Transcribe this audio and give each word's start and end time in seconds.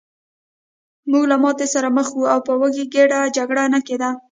موږ 1.09 1.23
له 1.31 1.35
ماتې 1.43 1.65
سره 1.73 1.87
مخ 1.97 2.07
وو 2.13 2.31
او 2.33 2.39
په 2.47 2.53
وږې 2.59 2.85
ګېډه 2.93 3.19
جګړه 3.37 3.63
نه 3.73 3.79
کېده 3.87 4.09